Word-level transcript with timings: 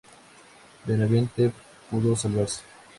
Benavente 0.83 1.53
pudo 1.87 2.15
salvarse. 2.15 2.63